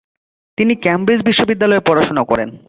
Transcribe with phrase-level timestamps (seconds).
[0.57, 2.49] তিনি ক্যামব্রিজ বিশ্ববিদ্যালয়ে পড়াশোনা করেন।